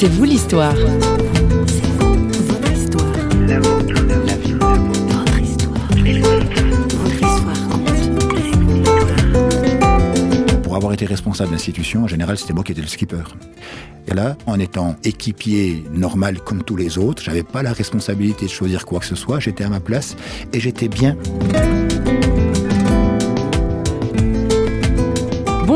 C'est 0.00 0.06
vous 0.06 0.22
l'histoire. 0.22 0.76
Pour 10.62 10.76
avoir 10.76 10.92
été 10.92 11.04
responsable 11.04 11.50
d'institution, 11.50 12.04
en 12.04 12.06
général, 12.06 12.38
c'était 12.38 12.52
moi 12.52 12.62
qui 12.62 12.70
étais 12.70 12.80
le 12.80 12.86
skipper. 12.86 13.24
Et 14.06 14.14
là, 14.14 14.36
en 14.46 14.60
étant 14.60 14.94
équipier 15.02 15.82
normal 15.92 16.38
comme 16.44 16.62
tous 16.62 16.76
les 16.76 16.96
autres, 16.96 17.20
j'avais 17.20 17.42
pas 17.42 17.64
la 17.64 17.72
responsabilité 17.72 18.46
de 18.46 18.50
choisir 18.52 18.86
quoi 18.86 19.00
que 19.00 19.06
ce 19.06 19.16
soit, 19.16 19.40
j'étais 19.40 19.64
à 19.64 19.68
ma 19.68 19.80
place 19.80 20.14
et 20.52 20.60
j'étais 20.60 20.86
bien. 20.86 21.16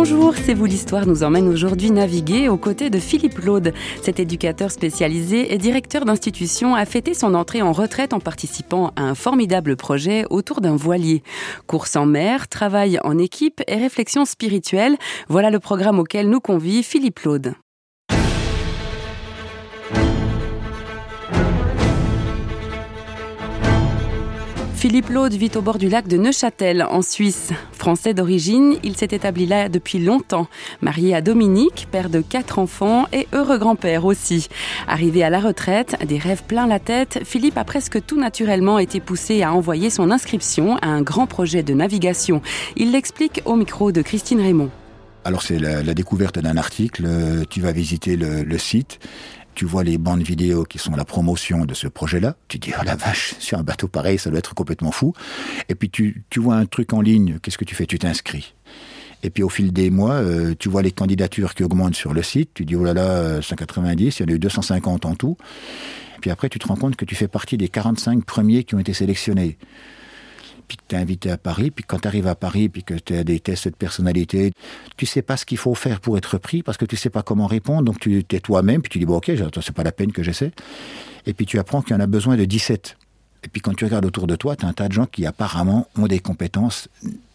Bonjour, 0.05 0.35
c'est 0.35 0.55
vous 0.55 0.65
l'histoire 0.65 1.07
nous 1.07 1.23
emmène 1.23 1.47
aujourd'hui 1.47 1.93
naviguer 1.93 2.49
aux 2.49 2.57
côtés 2.57 2.91
de 2.91 2.99
Philippe 2.99 3.39
Laude. 3.39 3.73
Cet 4.03 4.19
éducateur 4.19 4.73
spécialisé 4.73 5.55
et 5.55 5.59
directeur 5.59 6.05
d'institution 6.05 6.75
a 6.75 6.85
fêté 6.87 7.15
son 7.15 7.37
entrée 7.37 7.63
en 7.63 7.71
retraite 7.71 8.13
en 8.13 8.19
participant 8.19 8.91
à 8.97 9.03
un 9.03 9.15
formidable 9.15 9.77
projet 9.77 10.25
autour 10.29 10.61
d'un 10.61 10.75
voilier. 10.75 11.23
Course 11.69 11.95
en 11.95 12.07
mer, 12.07 12.49
travail 12.49 12.99
en 13.05 13.17
équipe 13.17 13.63
et 13.69 13.77
réflexion 13.77 14.25
spirituelle, 14.25 14.97
voilà 15.29 15.51
le 15.51 15.61
programme 15.61 16.01
auquel 16.01 16.29
nous 16.29 16.41
convie 16.41 16.83
Philippe 16.83 17.21
Laude. 17.21 17.55
Philippe 24.83 25.11
Laude 25.11 25.35
vit 25.35 25.53
au 25.55 25.63
bord 25.63 25.79
du 25.79 25.89
lac 25.89 26.09
de 26.09 26.17
Neuchâtel, 26.17 26.83
en 26.83 27.03
Suisse. 27.03 27.51
Français 27.71 28.15
d'origine, 28.15 28.79
il 28.83 28.97
s'est 28.97 29.11
établi 29.13 29.47
là 29.47 29.69
depuis 29.69 30.01
longtemps. 30.01 30.49
Marié 30.81 31.15
à 31.15 31.21
Dominique, 31.21 31.87
père 31.93 32.11
de 32.11 32.21
quatre 32.21 32.59
enfants 32.59 33.07
et 33.13 33.29
heureux 33.33 33.59
grand-père 33.59 34.05
aussi. 34.05 34.49
Arrivé 34.89 35.23
à 35.23 35.31
la 35.31 35.39
retraite, 35.39 35.97
des 36.05 36.19
rêves 36.19 36.43
plein 36.43 36.67
la 36.67 36.81
tête, 36.81 37.21
Philippe 37.23 37.59
a 37.59 37.63
presque 37.63 38.05
tout 38.05 38.19
naturellement 38.19 38.81
été 38.81 38.99
poussé 38.99 39.45
à 39.45 39.53
envoyer 39.53 39.89
son 39.89 40.11
inscription 40.11 40.79
à 40.79 40.89
un 40.89 41.03
grand 41.03 41.29
projet 41.29 41.63
de 41.63 41.75
navigation. 41.75 42.43
Il 42.75 42.91
l'explique 42.91 43.41
au 43.45 43.55
micro 43.55 43.93
de 43.93 44.03
Christine 44.03 44.41
Raymond. 44.41 44.71
Alors 45.25 45.43
c'est 45.43 45.61
la, 45.61 45.95
découverte 45.95 46.41
d'un 46.41 46.57
article, 46.57 47.05
euh, 47.07 47.45
tu 47.49 47.61
vas 47.61 47.71
visiter 47.71 48.17
le 48.17 48.59
site 48.59 48.99
tu 49.55 49.65
vois 49.65 49.85
les 49.85 49.99
bandes 49.99 50.23
vidéo 50.23 50.65
qui 50.65 50.79
sont 50.79 50.93
la 50.93 51.05
promotion 51.05 51.65
de 51.65 51.75
ce 51.75 51.87
projet-là, 51.89 52.37
tu 52.49 52.59
dis, 52.59 52.73
oh 52.79 52.85
la 52.85 52.97
vache, 52.97 53.35
sur 53.39 53.59
un 53.59 53.63
bateau 53.63 53.89
pareil, 53.89 54.19
ça 54.19 54.31
doit 54.31 54.39
être 54.39 54.55
complètement 54.55 54.93
fou. 54.93 55.13
Et 55.69 55.75
puis 55.75 55.91
tu, 55.91 56.25
tu 56.31 56.41
vois 56.41 56.57
un 56.57 56.67
truc 56.67 56.93
en 56.93 57.01
ligne, 57.01 57.39
qu'est-ce 57.41 57.59
que 57.59 57.65
tu 57.65 57.75
fais? 57.75 57.87
Tu 57.87 57.99
t'inscris. 57.99 58.55
Et 59.23 59.31
puis 59.31 59.43
au 59.43 59.49
fil 59.49 59.73
des 59.73 59.91
mois, 59.91 60.15
euh, 60.15 60.55
tu 60.59 60.69
vois 60.69 60.83
les 60.83 60.91
candidatures 60.91 61.55
qui 61.55 61.63
augmentent 61.63 61.95
sur 61.95 62.13
le 62.13 62.23
site, 62.23 62.51
tu 62.55 62.65
dis, 62.65 62.75
oh 62.75 62.85
là 62.85 62.95
là, 62.95 63.41
190, 63.41 64.19
il 64.19 64.23
y 64.23 64.25
en 64.25 64.29
a 64.29 64.37
eu 64.37 64.39
250 64.39 65.07
en 65.07 65.15
tout. 65.15 65.37
Puis 66.21 66.31
après, 66.31 66.49
tu 66.49 66.59
te 66.59 66.67
rends 66.67 66.77
compte 66.77 66.97
que 66.97 67.05
tu 67.05 67.15
fais 67.15 67.29
partie 67.29 67.57
des 67.57 67.69
45 67.69 68.25
premiers 68.25 68.65
qui 68.65 68.75
ont 68.75 68.79
été 68.79 68.93
sélectionnés 68.93 69.59
puis 70.73 70.79
que 70.79 70.83
tu 70.89 70.97
es 70.97 70.99
invité 70.99 71.31
à 71.31 71.37
Paris, 71.37 71.71
puis 71.71 71.85
quand 71.87 71.99
tu 71.99 72.09
arrives 72.09 72.27
à 72.27 72.35
Paris, 72.35 72.71
puis 72.71 72.83
que 72.83 72.95
tu 72.95 73.15
as 73.15 73.25
des 73.25 73.41
tests 73.41 73.69
de 73.69 73.75
personnalité, 73.75 74.53
tu 74.97 75.05
sais 75.05 75.21
pas 75.21 75.37
ce 75.37 75.45
qu'il 75.45 75.59
faut 75.59 75.75
faire 75.75 76.01
pour 76.01 76.17
être 76.17 76.39
pris, 76.39 76.63
parce 76.63 76.79
que 76.79 76.87
tu 76.87 76.97
sais 76.97 77.11
pas 77.11 77.23
comment 77.23 77.47
répondre, 77.47 77.83
donc 77.83 78.01
tu 78.01 78.19
es 78.19 78.41
toi-même, 78.41 78.81
puis 78.81 78.89
tu 78.89 78.99
dis, 78.99 79.05
bon 79.05 79.17
ok, 79.17 79.31
c'est 79.61 79.75
pas 79.75 79.83
la 79.83 79.93
peine 79.93 80.13
que 80.13 80.23
j'essaie. 80.23 80.53
Et 81.27 81.35
puis 81.35 81.45
tu 81.45 81.59
apprends 81.59 81.83
qu'il 81.83 81.93
y 81.93 81.97
en 81.97 82.01
a 82.01 82.07
besoin 82.07 82.37
de 82.37 82.47
17. 82.47 82.97
Et 83.45 83.49
puis 83.49 83.61
quand 83.61 83.75
tu 83.75 83.85
regardes 83.85 84.07
autour 84.07 84.27
de 84.27 84.35
toi, 84.35 84.57
tu 84.57 84.65
as 84.65 84.69
un 84.69 84.73
tas 84.73 84.89
de 84.89 84.93
gens 84.93 85.07
qui 85.07 85.27
apparemment 85.27 85.89
ont 85.99 86.07
des 86.07 86.21
compétences 86.21 86.89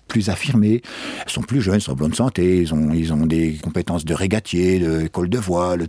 plus 0.07 0.29
affirmées, 0.29 0.81
elles 1.23 1.31
sont 1.31 1.41
plus 1.41 1.61
jeunes, 1.61 1.75
ils 1.75 1.81
sont 1.81 1.91
en 1.91 1.95
bonne 1.95 2.13
santé, 2.13 2.61
ils 2.61 2.73
ont, 2.73 2.93
ils 2.93 3.13
ont 3.13 3.25
des 3.25 3.57
compétences 3.57 4.05
de 4.05 4.13
régatier, 4.13 4.79
de 4.79 5.07
col 5.07 5.29
de 5.29 5.37
voile, 5.37 5.85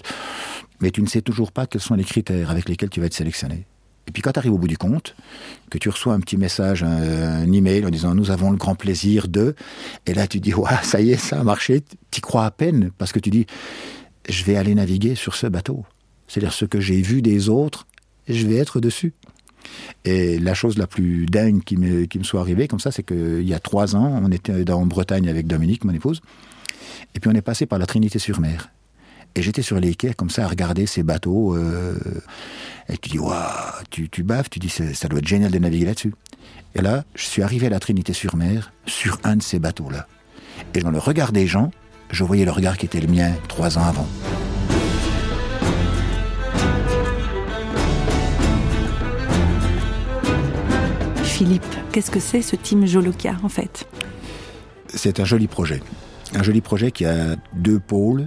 mais 0.81 0.91
tu 0.91 1.01
ne 1.01 1.07
sais 1.07 1.23
toujours 1.23 1.53
pas 1.53 1.67
quels 1.67 1.81
sont 1.81 1.95
les 1.95 2.05
critères 2.05 2.51
avec 2.51 2.69
lesquels 2.69 2.91
tu 2.91 3.01
vas 3.01 3.07
être 3.07 3.15
sélectionné. 3.15 3.65
Et 4.09 4.11
puis 4.11 4.23
quand 4.23 4.33
tu 4.33 4.39
arrives 4.39 4.55
au 4.55 4.59
bout 4.59 4.69
du 4.69 4.79
compte, 4.79 5.15
que 5.71 5.77
tu 5.77 5.91
reçois 5.91 6.15
un 6.15 6.21
petit 6.21 6.39
message, 6.39 6.83
un, 6.83 7.53
email 7.53 7.85
en 7.85 7.91
disant 7.91 8.15
nous 8.15 8.31
avons 8.31 8.51
le 8.51 8.57
grand 8.57 8.75
plaisir 8.75 9.29
de, 9.29 9.55
et 10.07 10.15
là 10.15 10.27
tu 10.27 10.41
dis 10.41 10.55
ouais, 10.55 10.71
ça 10.83 11.01
y 11.01 11.13
est, 11.13 11.17
ça 11.17 11.39
a 11.39 11.45
marché, 11.45 11.85
tu 12.11 12.23
crois 12.23 12.47
à 12.47 12.51
peine 12.51 12.91
parce 12.97 13.13
que 13.13 13.19
tu 13.19 13.29
dis 13.29 13.47
je 14.29 14.45
vais 14.45 14.57
aller 14.57 14.75
naviguer 14.75 15.15
sur 15.15 15.35
ce 15.35 15.47
bateau. 15.47 15.85
C'est-à-dire 16.27 16.53
ce 16.53 16.65
que 16.65 16.81
j'ai 16.81 17.01
vu 17.01 17.23
des 17.23 17.49
autres, 17.49 17.87
je 18.29 18.47
vais 18.47 18.57
être 18.57 18.81
dessus. 18.81 19.13
Et 20.05 20.39
la 20.39 20.55
chose 20.55 20.79
la 20.79 20.87
plus 20.87 21.27
dingue 21.27 21.63
qui 21.63 21.77
me, 21.77 22.07
qui 22.07 22.19
me 22.19 22.25
soit 22.25 22.41
arrivée 22.41 22.67
comme 22.67 22.81
ça, 22.81 22.91
c'est 22.91 23.03
qu'il 23.03 23.47
y 23.47 23.55
a 23.55 23.61
trois 23.61 23.95
ans, 23.95 24.21
on 24.23 24.31
était 24.31 24.71
en 24.71 24.87
Bretagne 24.87 25.29
avec 25.29 25.47
Dominique, 25.47 25.85
mon 25.85 25.93
épouse, 25.93 26.23
et 27.15 27.21
puis 27.21 27.31
on 27.31 27.35
est 27.35 27.43
passé 27.43 27.67
par 27.67 27.79
la 27.79 27.87
Trinité-sur-Mer. 27.87 28.71
Et 29.35 29.43
j'étais 29.43 29.63
sur 29.63 29.79
les 29.79 29.95
quais 29.95 30.15
comme 30.15 30.31
ça 30.31 30.45
à 30.45 30.49
regarder 30.49 30.87
ces 30.87 31.03
bateaux. 31.03 31.55
Euh, 31.55 31.95
et 32.89 32.97
tu 32.99 33.11
dis, 33.11 33.19
waouh, 33.19 33.35
tu, 33.91 34.09
tu 34.09 34.23
baves, 34.23 34.49
tu 34.51 34.59
dis, 34.59 34.69
ça 34.69 35.09
doit 35.09 35.21
être 35.21 35.29
génial 35.29 35.51
de 35.51 35.59
naviguer 35.59 35.87
là-dessus. 35.87 36.15
Et 36.75 36.83
là, 36.83 37.05
je 37.15 37.25
suis 37.25 37.43
arrivé 37.43 37.67
à 37.67 37.71
la 37.71 37.81
Trinité-sur-Mer 37.81 38.73
sur 38.87 39.19
un 39.25 39.37
de 39.37 39.43
ces 39.43 39.59
bateaux-là. 39.59 40.07
Et 40.75 40.81
dans 40.81 40.91
le 40.91 40.99
regard 40.99 41.33
des 41.33 41.47
gens, 41.47 41.71
je 42.11 42.25
voyais 42.25 42.45
le 42.45 42.51
regard 42.51 42.77
qui 42.77 42.87
était 42.87 43.01
le 43.01 43.09
mien 43.09 43.33
trois 43.49 43.79
ans 43.79 43.85
avant. 43.85 44.09
Philippe, 51.23 51.63
qu'est-ce 51.93 52.11
que 52.11 52.19
c'est 52.19 52.43
ce 52.43 52.57
Team 52.57 52.85
Jolokia 52.85 53.37
en 53.45 53.49
fait? 53.49 53.87
C'est 54.89 55.21
un 55.21 55.25
joli 55.25 55.47
projet. 55.47 55.81
Un 56.35 56.43
joli 56.43 56.61
projet 56.61 56.91
qui 56.91 57.05
a 57.05 57.37
deux 57.55 57.79
pôles 57.79 58.27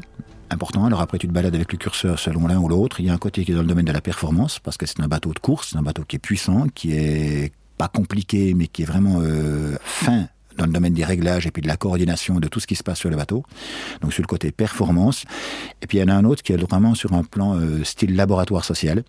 important. 0.51 0.85
Alors 0.85 1.01
après, 1.01 1.17
tu 1.17 1.27
te 1.27 1.33
balades 1.33 1.55
avec 1.55 1.71
le 1.71 1.77
curseur 1.77 2.19
selon 2.19 2.47
l'un 2.47 2.59
ou 2.59 2.67
l'autre. 2.67 2.99
Il 2.99 3.05
y 3.05 3.09
a 3.09 3.13
un 3.13 3.17
côté 3.17 3.45
qui 3.45 3.51
est 3.51 3.55
dans 3.55 3.61
le 3.61 3.67
domaine 3.67 3.85
de 3.85 3.91
la 3.91 4.01
performance, 4.01 4.59
parce 4.59 4.77
que 4.77 4.85
c'est 4.85 4.99
un 4.99 5.07
bateau 5.07 5.33
de 5.33 5.39
course, 5.39 5.69
c'est 5.71 5.77
un 5.77 5.81
bateau 5.81 6.03
qui 6.03 6.17
est 6.17 6.19
puissant, 6.19 6.67
qui 6.73 6.93
est 6.93 7.51
pas 7.77 7.87
compliqué, 7.87 8.53
mais 8.53 8.67
qui 8.67 8.83
est 8.83 8.85
vraiment 8.85 9.19
euh, 9.21 9.75
fin 9.83 10.27
dans 10.57 10.65
le 10.65 10.71
domaine 10.71 10.93
des 10.93 11.05
réglages 11.05 11.47
et 11.47 11.51
puis 11.51 11.61
de 11.61 11.67
la 11.67 11.77
coordination 11.77 12.39
de 12.39 12.47
tout 12.47 12.59
ce 12.59 12.67
qui 12.67 12.75
se 12.75 12.83
passe 12.83 12.99
sur 12.99 13.09
le 13.09 13.15
bateau. 13.15 13.43
Donc 14.01 14.13
sur 14.13 14.21
le 14.21 14.27
côté 14.27 14.51
performance. 14.51 15.23
Et 15.81 15.87
puis 15.87 15.97
il 15.97 16.01
y 16.01 16.03
en 16.03 16.09
a 16.09 16.13
un 16.13 16.25
autre 16.25 16.43
qui 16.43 16.53
est 16.53 16.57
vraiment 16.57 16.93
sur 16.93 17.13
un 17.13 17.23
plan 17.23 17.55
euh, 17.55 17.83
style 17.83 18.15
laboratoire 18.15 18.65
social. 18.65 19.03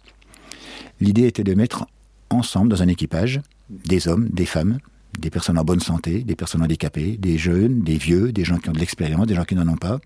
L'idée 1.01 1.27
était 1.27 1.45
de 1.45 1.55
mettre 1.55 1.87
ensemble 2.31 2.69
dans 2.69 2.83
un 2.83 2.89
équipage 2.89 3.43
des 3.69 4.09
hommes, 4.09 4.29
des 4.29 4.47
femmes, 4.47 4.79
des 5.19 5.31
personnes 5.31 5.59
en 5.59 5.65
bonne 5.65 5.81
santé, 5.81 6.23
des 6.25 6.37
personnes 6.37 6.63
handicapées, 6.63 7.17
des 7.17 7.39
jeunes, 7.39 7.83
des 7.83 7.97
vieux, 7.97 8.33
des 8.33 8.45
gens 8.45 8.59
qui 8.59 8.69
ont 8.69 8.73
de 8.73 8.79
l'expérience, 8.79 9.27
des 9.27 9.35
gens 9.35 9.45
qui 9.45 9.55
n'en 9.55 9.69
ont 9.69 9.77
pas, 9.77 10.01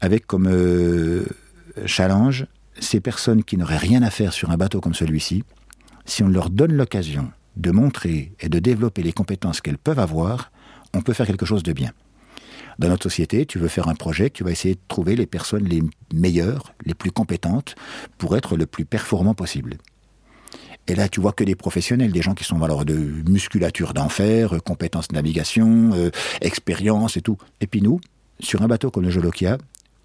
avec 0.00 0.26
comme 0.26 0.46
euh, 0.48 1.24
challenge 1.86 2.46
ces 2.80 3.00
personnes 3.00 3.42
qui 3.42 3.56
n'auraient 3.56 3.78
rien 3.78 4.02
à 4.02 4.10
faire 4.10 4.32
sur 4.32 4.50
un 4.50 4.56
bateau 4.56 4.80
comme 4.80 4.94
celui-ci, 4.94 5.44
si 6.04 6.22
on 6.22 6.28
leur 6.28 6.50
donne 6.50 6.72
l'occasion 6.72 7.30
de 7.56 7.70
montrer 7.70 8.32
et 8.40 8.48
de 8.48 8.58
développer 8.58 9.02
les 9.02 9.12
compétences 9.12 9.60
qu'elles 9.60 9.78
peuvent 9.78 9.98
avoir, 9.98 10.52
on 10.94 11.02
peut 11.02 11.12
faire 11.12 11.26
quelque 11.26 11.46
chose 11.46 11.62
de 11.62 11.72
bien. 11.72 11.92
Dans 12.78 12.88
notre 12.88 13.02
société, 13.02 13.44
tu 13.44 13.58
veux 13.58 13.68
faire 13.68 13.88
un 13.88 13.94
projet, 13.94 14.30
tu 14.30 14.44
vas 14.44 14.52
essayer 14.52 14.74
de 14.74 14.80
trouver 14.86 15.16
les 15.16 15.26
personnes 15.26 15.64
les 15.64 15.82
meilleures, 16.14 16.72
les 16.86 16.94
plus 16.94 17.10
compétentes, 17.10 17.74
pour 18.18 18.36
être 18.36 18.56
le 18.56 18.66
plus 18.66 18.84
performant 18.84 19.34
possible. 19.34 19.78
Et 20.88 20.94
là, 20.94 21.08
tu 21.08 21.20
vois 21.20 21.32
que 21.32 21.44
des 21.44 21.54
professionnels, 21.54 22.12
des 22.12 22.22
gens 22.22 22.34
qui 22.34 22.44
sont 22.44 22.62
alors 22.62 22.86
de 22.86 22.94
musculature 23.28 23.92
d'enfer, 23.92 24.54
euh, 24.54 24.58
compétences 24.58 25.08
de 25.08 25.14
navigation, 25.14 25.92
euh, 25.92 26.10
expérience 26.40 27.18
et 27.18 27.20
tout. 27.20 27.36
Et 27.60 27.66
puis 27.66 27.82
nous, 27.82 28.00
sur 28.40 28.62
un 28.62 28.66
bateau 28.66 28.90
comme 28.90 29.04
le 29.04 29.10
Jolokia, 29.10 29.58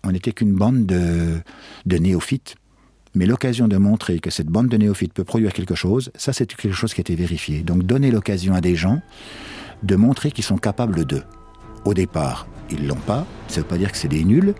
on 0.03 0.11
n'était 0.11 0.33
qu'une 0.33 0.53
bande 0.53 0.85
de, 0.85 1.41
néophytes. 1.85 2.55
Mais 3.15 3.25
l'occasion 3.25 3.67
de 3.67 3.77
montrer 3.77 4.19
que 4.19 4.29
cette 4.29 4.47
bande 4.47 4.67
de 4.67 4.75
néophytes 4.75 5.13
peut 5.13 5.23
produire 5.23 5.53
quelque 5.53 5.75
chose, 5.75 6.11
ça 6.15 6.33
c'est 6.33 6.53
quelque 6.53 6.73
chose 6.73 6.93
qui 6.93 6.99
a 6.99 7.03
été 7.03 7.15
vérifié. 7.15 7.61
Donc 7.61 7.83
donner 7.83 8.11
l'occasion 8.11 8.53
à 8.53 8.59
des 8.59 8.75
gens 8.75 9.01
de 9.83 9.95
montrer 9.95 10.31
qu'ils 10.31 10.43
sont 10.43 10.57
capables 10.57 11.05
d'eux. 11.05 11.23
Au 11.85 11.93
départ, 11.93 12.47
ils 12.71 12.87
l'ont 12.87 12.95
pas, 12.95 13.25
ça 13.47 13.57
ne 13.57 13.61
veut 13.61 13.67
pas 13.67 13.77
dire 13.77 13.91
que 13.91 13.97
c'est 13.97 14.07
des 14.07 14.23
nuls, 14.23 14.55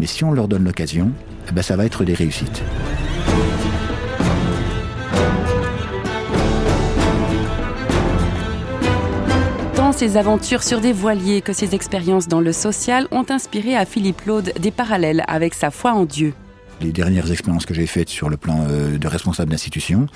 mais 0.00 0.06
si 0.06 0.24
on 0.24 0.32
leur 0.32 0.48
donne 0.48 0.64
l'occasion, 0.64 1.12
eh 1.48 1.52
ben 1.52 1.62
ça 1.62 1.76
va 1.76 1.86
être 1.86 2.04
des 2.04 2.14
réussites. 2.14 2.62
Ses 9.96 10.18
aventures 10.18 10.62
sur 10.62 10.82
des 10.82 10.92
voiliers 10.92 11.40
que 11.40 11.54
ses 11.54 11.74
expériences 11.74 12.28
dans 12.28 12.42
le 12.42 12.52
social 12.52 13.08
ont 13.12 13.24
inspiré 13.30 13.74
à 13.74 13.86
Philippe 13.86 14.20
Laude 14.26 14.52
des 14.60 14.70
parallèles 14.70 15.24
avec 15.26 15.54
sa 15.54 15.70
foi 15.70 15.92
en 15.94 16.04
Dieu. 16.04 16.34
Les 16.82 16.92
dernières 16.92 17.32
expériences 17.32 17.64
que 17.64 17.72
j'ai 17.72 17.86
faites 17.86 18.10
sur 18.10 18.28
le 18.28 18.36
plan 18.36 18.66
euh, 18.68 18.98
de 18.98 19.08
responsable 19.08 19.50
d'institution, 19.50 20.06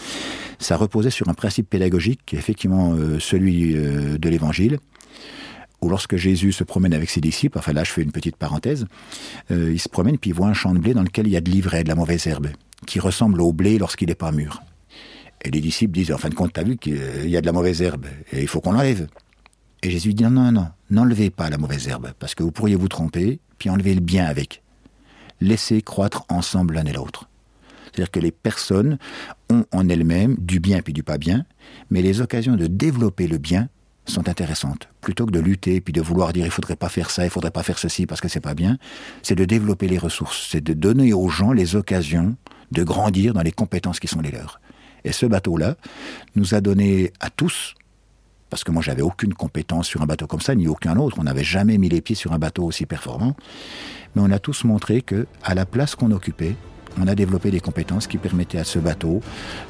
ça 0.59 0.77
reposait 0.77 1.09
sur 1.09 1.31
un 1.31 1.35
principe 1.35 1.71
pédagogique 1.71 2.21
qui 2.27 2.37
est 2.37 2.39
effectivement 2.39 2.93
euh, 2.93 3.19
celui 3.19 3.75
euh, 3.75 4.19
de 4.19 4.29
l'Évangile, 4.29 4.81
où 5.81 5.89
lorsque 5.89 6.17
Jésus 6.17 6.53
se 6.53 6.63
promène 6.63 6.93
avec 6.93 7.09
ses 7.09 7.23
disciples, 7.23 7.57
enfin 7.57 7.73
là 7.73 7.83
je 7.83 7.91
fais 7.91 8.03
une 8.03 8.13
petite 8.13 8.37
parenthèse, 8.37 8.85
il 9.49 9.81
se 9.81 9.89
promène 9.89 10.19
puis 10.19 10.31
il 10.31 10.35
voit 10.35 10.49
un 10.49 10.53
champ 10.53 10.75
de 10.75 10.79
blé 10.79 10.93
dans 10.93 11.03
lequel 11.03 11.27
il 11.27 11.33
y 11.33 11.39
a 11.39 11.41
de 11.41 11.51
l'ivraie, 11.51 11.85
de 11.85 11.89
la 11.89 11.95
mauvaise 11.95 12.27
herbe, 12.27 12.49
qui 12.87 13.01
ressemble 13.01 13.41
au 13.41 13.55
blé 13.55 13.79
lorsqu'il 13.79 14.09
n'est 14.09 14.15
pas 14.15 14.31
mûr. 14.31 14.63
Et 15.43 15.51
les 15.51 15.63
disciples 15.63 15.95
disent, 15.95 16.13
en 16.13 16.19
fin 16.19 16.29
de 16.29 16.35
compte, 16.35 16.53
t'as 16.53 16.65
vu 16.65 16.77
qu'il 16.77 17.31
y 17.31 17.37
a 17.39 17.41
de 17.41 17.47
la 17.47 17.53
mauvaise 17.53 17.81
herbe, 17.81 18.05
et 18.31 18.43
il 18.43 18.49
faut 18.49 18.61
qu'on 18.61 18.73
l'enlève. 18.73 19.07
Et 19.83 19.91
Jésus 19.91 20.15
dit 20.15 20.25
non, 20.25 20.31
non, 20.31 20.53
non, 20.53 20.69
n'enlevez 20.91 21.31
pas 21.31 21.49
la 21.51 21.59
mauvaise 21.59 21.89
herbe, 21.89 22.13
parce 22.19 22.35
que 22.35 22.43
vous 22.43 22.53
pourriez 22.53 22.77
vous 22.77 22.89
tromper, 22.89 23.41
puis 23.59 23.71
enlever 23.71 23.95
le 23.95 24.01
bien 24.01 24.27
avec. 24.27 24.63
laisser 25.41 25.83
croître 25.83 26.25
ensemble 26.29 26.75
l'un 26.75 26.85
et 26.85 26.93
l'autre. 26.93 27.29
C'est-à-dire 27.87 28.11
que 28.11 28.21
les 28.21 28.31
personnes 28.31 28.99
ont 29.51 29.65
en 29.73 29.89
elles-mêmes 29.89 30.37
du 30.39 30.61
bien 30.61 30.81
puis 30.81 30.93
du 30.93 31.03
pas 31.03 31.19
bien, 31.19 31.45
mais 31.91 32.03
les 32.03 32.21
occasions 32.21 32.57
de 32.57 32.67
développer 32.67 33.27
le 33.27 33.39
bien 33.39 33.69
sont 34.07 34.29
intéressantes. 34.29 34.89
Plutôt 35.01 35.27
que 35.27 35.33
de 35.33 35.41
lutter 35.41 35.81
puis 35.81 35.93
de 35.93 36.01
vouloir 36.01 36.33
dire 36.33 36.45
il 36.45 36.53
faudrait 36.53 36.77
pas 36.77 36.89
faire 36.89 37.11
ça, 37.11 37.25
il 37.25 37.31
faudrait 37.31 37.51
pas 37.51 37.63
faire 37.63 37.79
ceci 37.79 38.07
parce 38.07 38.21
que 38.21 38.29
c'est 38.29 38.41
pas 38.41 38.55
bien, 38.55 38.79
c'est 39.23 39.35
de 39.35 39.45
développer 39.45 39.89
les 39.89 39.99
ressources, 39.99 40.49
c'est 40.51 40.63
de 40.63 40.75
donner 40.75 41.13
aux 41.13 41.29
gens 41.29 41.53
les 41.53 41.77
occasions 41.77 42.37
de 42.71 42.85
grandir 42.85 43.35
dans 43.35 43.43
les 43.43 43.53
compétences 43.53 44.01
qui 44.01 44.09
sont 44.09 44.21
les 44.21 44.31
leurs. 44.31 44.61
Et 45.05 45.13
ce 45.13 45.27
bateau-là 45.27 45.77
nous 46.37 46.55
a 46.55 46.61
donné 46.61 47.13
à 47.21 47.31
tous, 47.31 47.75
parce 48.51 48.65
que 48.65 48.73
moi 48.73 48.83
j'avais 48.83 49.03
aucune 49.03 49.33
compétence 49.33 49.87
sur 49.87 50.03
un 50.03 50.07
bateau 50.07 50.27
comme 50.27 50.41
ça, 50.41 50.55
ni 50.55 50.69
aucun 50.69 50.97
autre, 50.97 51.19
on 51.19 51.23
n'avait 51.23 51.45
jamais 51.45 51.79
mis 51.79 51.89
les 51.89 52.01
pieds 52.01 52.17
sur 52.17 52.33
un 52.33 52.39
bateau 52.39 52.65
aussi 52.65 52.85
performant, 52.85 53.35
mais 54.15 54.23
on 54.23 54.31
a 54.31 54.39
tous 54.39 54.65
montré 54.65 55.01
que, 55.03 55.27
à 55.43 55.55
la 55.55 55.65
place 55.65 55.95
qu'on 55.95 56.11
occupait, 56.11 56.57
on 57.01 57.07
a 57.07 57.15
développé 57.15 57.51
des 57.51 57.61
compétences 57.61 58.07
qui 58.07 58.19
permettaient 58.19 58.59
à 58.59 58.65
ce 58.65 58.79
bateau 58.79 59.21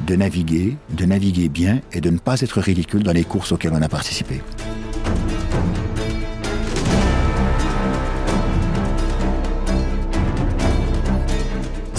de 0.06 0.16
naviguer, 0.16 0.76
de 0.90 1.04
naviguer 1.04 1.48
bien 1.48 1.80
et 1.92 2.00
de 2.00 2.10
ne 2.10 2.18
pas 2.18 2.40
être 2.40 2.60
ridicule 2.60 3.02
dans 3.02 3.12
les 3.12 3.24
courses 3.24 3.52
auxquelles 3.52 3.74
on 3.74 3.82
a 3.82 3.88
participé. 3.88 4.40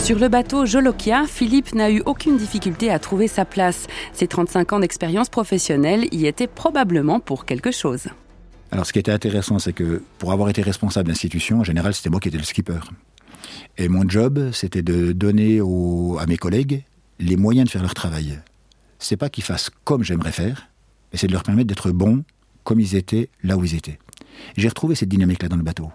Sur 0.04 0.18
le 0.18 0.30
bateau 0.30 0.66
Jolokia, 0.66 1.28
Philippe 1.28 1.76
n'a 1.76 1.92
eu 1.92 2.02
aucune 2.08 2.36
difficulté 2.36 2.90
à 2.90 2.98
trouver 2.98 3.28
sa 3.28 3.46
place. 3.46 3.86
Ses 4.14 4.28
35 4.28 4.74
ans 4.74 4.80
d'expérience 4.80 5.30
professionnelle 5.30 6.08
y 6.12 6.26
étaient 6.26 6.48
probablement 6.48 7.20
pour 7.20 7.46
quelque 7.46 7.70
chose. 7.70 8.08
Alors 8.72 8.88
ce 8.88 8.94
qui 8.94 9.00
était 9.00 9.12
intéressant, 9.12 9.60
c'est 9.60 9.74
que 9.74 10.02
pour 10.18 10.32
avoir 10.32 10.50
été 10.50 10.64
responsable 10.64 11.10
d'institution, 11.10 11.60
en 11.60 11.64
général, 11.64 11.94
c'était 11.94 12.10
moi 12.10 12.20
qui 12.20 12.30
étais 12.30 12.40
le 12.40 12.44
skipper. 12.44 12.80
Et 13.78 13.90
mon 13.90 14.10
job, 14.10 14.50
c'était 14.54 14.82
de 14.82 15.12
donner 15.12 15.60
à 15.60 16.26
mes 16.26 16.38
collègues 16.38 16.84
les 17.20 17.38
moyens 17.38 17.68
de 17.68 17.72
faire 17.72 17.84
leur 17.84 17.94
travail. 17.94 18.40
C'est 18.98 19.18
pas 19.18 19.30
qu'ils 19.30 19.44
fassent 19.44 19.70
comme 19.84 20.04
j'aimerais 20.04 20.32
faire, 20.32 20.68
mais 21.12 21.20
c'est 21.20 21.28
de 21.28 21.34
leur 21.34 21.44
permettre 21.44 21.68
d'être 21.68 21.92
bons 21.92 22.24
comme 22.64 22.80
ils 22.80 22.96
étaient 22.96 23.30
là 23.44 23.56
où 23.56 23.64
ils 23.64 23.76
étaient. 23.76 24.00
J'ai 24.58 24.68
retrouvé 24.68 24.96
cette 24.96 25.10
dynamique-là 25.10 25.48
dans 25.48 25.58
le 25.58 25.64
bateau. 25.64 25.92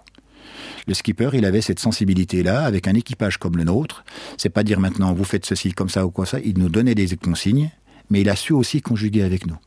Le 0.87 0.93
skipper, 0.93 1.29
il 1.33 1.45
avait 1.45 1.61
cette 1.61 1.79
sensibilité-là, 1.79 2.63
avec 2.63 2.87
un 2.87 2.93
équipage 2.93 3.37
comme 3.37 3.57
le 3.57 3.65
nôtre. 3.65 4.05
C'est 4.37 4.49
pas 4.49 4.63
dire 4.63 4.79
maintenant, 4.79 5.13
vous 5.13 5.25
faites 5.25 5.45
ceci 5.45 5.73
comme 5.73 5.89
ça 5.89 6.05
ou 6.05 6.11
quoi 6.11 6.25
ça. 6.25 6.39
Il 6.39 6.57
nous 6.57 6.69
donnait 6.69 6.95
des 6.95 7.15
consignes, 7.17 7.71
mais 8.09 8.21
il 8.21 8.29
a 8.29 8.37
su 8.37 8.53
aussi 8.53 8.81
conjuguer 8.81 9.23
avec 9.23 9.45
nous. 9.45 9.57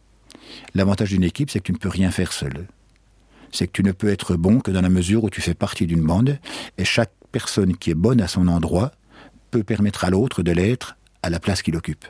L'avantage 0.75 1.11
d'une 1.11 1.25
équipe, 1.25 1.51
c'est 1.51 1.61
que 1.61 1.67
tu 1.67 1.73
ne 1.73 1.79
peux 1.79 1.91
rien 1.91 2.11
faire 2.11 2.33
seul. 2.33 2.67
C'est 3.53 3.67
que 3.67 3.73
tu 3.73 3.83
ne 3.83 3.93
peux 3.93 4.09
être 4.09 4.37
bon 4.37 4.61
que 4.61 4.71
dans 4.71 4.81
la 4.81 4.89
mesure 4.89 5.25
où 5.25 5.31
tu 5.31 5.43
fais 5.43 5.55
partie 5.55 5.87
d'une 5.87 6.03
bande, 6.03 6.39
et 6.79 6.85
chaque 6.85 7.13
personne 7.33 7.77
qui 7.77 7.91
est 7.91 7.95
bonne 7.95 8.23
à 8.23 8.29
son 8.29 8.49
endroit 8.49 8.93
peut 9.51 9.63
permettre 9.63 10.05
à 10.05 10.11
l'autre 10.11 10.43
de 10.43 10.53
l'être 10.53 10.97
à 11.23 11.31
la 11.31 11.41
place 11.41 11.63
qu'il 11.63 11.77
occupe. 11.77 12.05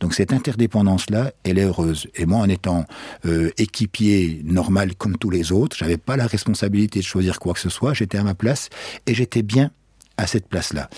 Donc 0.00 0.14
cette 0.14 0.32
interdépendance-là, 0.32 1.32
elle 1.44 1.58
est 1.58 1.64
heureuse. 1.64 2.08
Et 2.14 2.26
moi, 2.26 2.38
en 2.38 2.48
étant 2.48 2.86
euh, 3.26 3.50
équipier 3.58 4.42
normal 4.44 4.94
comme 4.94 5.16
tous 5.16 5.30
les 5.30 5.52
autres, 5.52 5.76
j'avais 5.76 5.98
pas 5.98 6.16
la 6.16 6.26
responsabilité 6.26 7.00
de 7.00 7.04
choisir 7.04 7.38
quoi 7.38 7.54
que 7.54 7.60
ce 7.60 7.68
soit. 7.68 7.94
J'étais 7.94 8.18
à 8.18 8.22
ma 8.22 8.34
place 8.34 8.70
et 9.06 9.14
j'étais 9.14 9.42
bien 9.42 9.70
à 10.16 10.26
cette 10.26 10.48
place-là. 10.48 10.88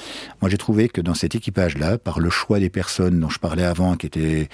Moi, 0.42 0.50
j'ai 0.50 0.58
trouvé 0.58 0.88
que 0.88 1.00
dans 1.00 1.14
cet 1.14 1.34
équipage-là, 1.34 1.98
par 1.98 2.20
le 2.20 2.30
choix 2.30 2.60
des 2.60 2.70
personnes 2.70 3.18
dont 3.18 3.30
je 3.30 3.38
parlais 3.38 3.64
avant, 3.64 3.96
qui 3.96 4.06
étaient 4.06 4.48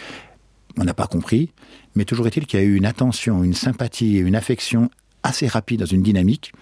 on 0.79 0.85
n'a 0.85 0.95
pas 0.95 1.07
compris, 1.07 1.53
mais 1.95 2.07
toujours 2.07 2.27
est-il 2.27 2.47
qu'il 2.47 2.59
y 2.59 2.63
a 2.63 2.65
eu 2.65 2.77
une 2.77 2.87
attention, 2.87 3.45
une 3.45 3.53
sympathie 3.53 4.17
et 4.17 4.21
une 4.21 4.35
affection 4.35 4.89
assez 5.23 5.47
rapide 5.47 5.81
dans 5.81 5.87
une 5.87 6.03
dynamique 6.03 6.53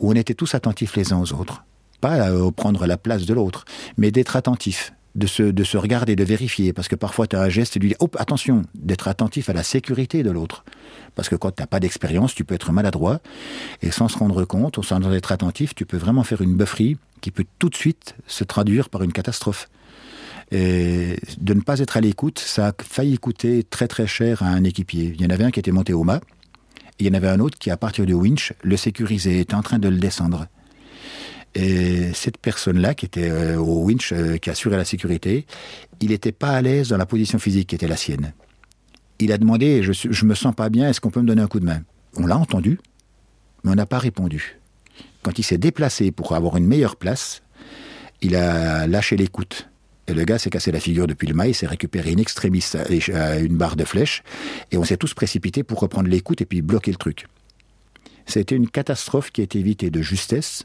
où 0.00 0.10
on 0.10 0.14
était 0.14 0.34
tous 0.34 0.54
attentifs 0.54 0.96
les 0.96 1.14
uns 1.14 1.20
aux 1.20 1.32
autres 1.32 1.64
pas 2.04 2.22
à 2.22 2.52
prendre 2.52 2.86
la 2.86 2.98
place 2.98 3.24
de 3.24 3.32
l'autre, 3.32 3.64
mais 3.96 4.10
d'être 4.10 4.36
attentif, 4.36 4.92
de 5.14 5.26
se, 5.26 5.42
de 5.42 5.64
se 5.64 5.76
regarder, 5.76 6.16
de 6.16 6.24
vérifier, 6.24 6.72
parce 6.72 6.88
que 6.88 6.96
parfois 6.96 7.26
tu 7.26 7.36
as 7.36 7.42
un 7.42 7.48
geste 7.48 7.76
et 7.76 7.80
tu 7.80 7.88
dis, 7.88 7.94
oh, 8.00 8.08
attention, 8.18 8.62
d'être 8.74 9.08
attentif 9.08 9.48
à 9.48 9.52
la 9.52 9.62
sécurité 9.62 10.22
de 10.22 10.30
l'autre. 10.30 10.64
Parce 11.14 11.28
que 11.28 11.36
quand 11.36 11.52
tu 11.52 11.62
n'as 11.62 11.66
pas 11.66 11.80
d'expérience, 11.80 12.34
tu 12.34 12.44
peux 12.44 12.54
être 12.54 12.72
maladroit, 12.72 13.20
et 13.82 13.90
sans 13.90 14.08
se 14.08 14.18
rendre 14.18 14.44
compte, 14.44 14.84
sans 14.84 15.12
être 15.12 15.32
attentif, 15.32 15.74
tu 15.74 15.86
peux 15.86 15.96
vraiment 15.96 16.24
faire 16.24 16.42
une 16.42 16.56
bufferie 16.56 16.96
qui 17.20 17.30
peut 17.30 17.44
tout 17.58 17.68
de 17.68 17.76
suite 17.76 18.16
se 18.26 18.44
traduire 18.44 18.88
par 18.88 19.02
une 19.02 19.12
catastrophe. 19.12 19.68
Et 20.50 21.16
de 21.40 21.54
ne 21.54 21.60
pas 21.60 21.78
être 21.78 21.96
à 21.96 22.00
l'écoute, 22.00 22.38
ça 22.38 22.68
a 22.68 22.72
failli 22.82 23.18
coûter 23.18 23.64
très 23.64 23.88
très 23.88 24.06
cher 24.06 24.42
à 24.42 24.46
un 24.46 24.64
équipier. 24.64 25.14
Il 25.14 25.22
y 25.22 25.26
en 25.26 25.30
avait 25.30 25.44
un 25.44 25.50
qui 25.50 25.60
était 25.60 25.72
monté 25.72 25.92
au 25.92 26.04
mât, 26.04 26.20
et 26.98 27.04
il 27.04 27.06
y 27.06 27.10
en 27.10 27.14
avait 27.14 27.28
un 27.28 27.40
autre 27.40 27.58
qui, 27.58 27.70
à 27.70 27.76
partir 27.76 28.04
du 28.04 28.14
winch, 28.14 28.52
le 28.62 28.76
sécurisait, 28.76 29.38
était 29.38 29.54
en 29.54 29.62
train 29.62 29.78
de 29.78 29.88
le 29.88 29.98
descendre. 29.98 30.46
Et 31.54 32.12
cette 32.14 32.38
personne-là, 32.38 32.94
qui 32.94 33.06
était 33.06 33.30
euh, 33.30 33.58
au 33.58 33.84
winch, 33.84 34.12
euh, 34.12 34.38
qui 34.38 34.50
assurait 34.50 34.76
la 34.76 34.84
sécurité, 34.84 35.46
il 36.00 36.10
n'était 36.10 36.32
pas 36.32 36.50
à 36.50 36.62
l'aise 36.62 36.88
dans 36.88 36.96
la 36.96 37.06
position 37.06 37.38
physique 37.38 37.68
qui 37.68 37.74
était 37.76 37.88
la 37.88 37.96
sienne. 37.96 38.32
Il 39.20 39.30
a 39.30 39.38
demandé, 39.38 39.82
je, 39.82 39.92
je 39.92 40.24
me 40.24 40.34
sens 40.34 40.54
pas 40.54 40.68
bien, 40.68 40.88
est-ce 40.88 41.00
qu'on 41.00 41.10
peut 41.10 41.20
me 41.20 41.26
donner 41.26 41.42
un 41.42 41.46
coup 41.46 41.60
de 41.60 41.64
main? 41.64 41.82
On 42.16 42.26
l'a 42.26 42.36
entendu, 42.36 42.80
mais 43.62 43.70
on 43.70 43.74
n'a 43.74 43.86
pas 43.86 43.98
répondu. 43.98 44.58
Quand 45.22 45.38
il 45.38 45.44
s'est 45.44 45.58
déplacé 45.58 46.10
pour 46.10 46.34
avoir 46.34 46.56
une 46.56 46.66
meilleure 46.66 46.96
place, 46.96 47.42
il 48.20 48.34
a 48.34 48.86
lâché 48.86 49.16
l'écoute. 49.16 49.68
Et 50.06 50.12
le 50.12 50.24
gars 50.24 50.38
s'est 50.38 50.50
cassé 50.50 50.70
la 50.70 50.80
figure 50.80 51.06
depuis 51.06 51.26
le 51.26 51.34
mail, 51.34 51.54
s'est 51.54 51.66
récupéré 51.66 52.12
une 52.12 52.18
extrémiste 52.18 52.76
à 53.14 53.38
une 53.38 53.56
barre 53.56 53.76
de 53.76 53.84
flèche, 53.84 54.22
et 54.70 54.76
on 54.76 54.84
s'est 54.84 54.98
tous 54.98 55.14
précipités 55.14 55.62
pour 55.62 55.80
reprendre 55.80 56.08
l'écoute 56.08 56.42
et 56.42 56.44
puis 56.44 56.60
bloquer 56.60 56.90
le 56.90 56.98
truc. 56.98 57.26
C'était 58.26 58.56
une 58.56 58.68
catastrophe 58.68 59.30
qui 59.30 59.40
a 59.40 59.44
été 59.44 59.58
évitée 59.58 59.90
de 59.90 60.02
justesse, 60.02 60.64